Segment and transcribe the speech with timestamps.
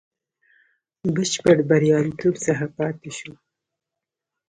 [1.13, 3.33] بشپړ بریالیتوب څخه پاته شو.